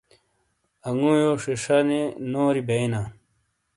[0.87, 2.01] انگوییو ݜیݜا یا
[2.31, 3.01] نوری بئینا۔